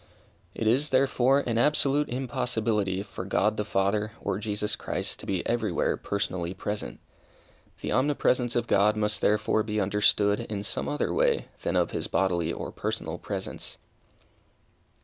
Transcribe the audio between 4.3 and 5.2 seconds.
Jesus Christ,